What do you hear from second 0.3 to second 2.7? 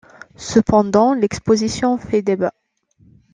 Cependant l'exposition fait débat.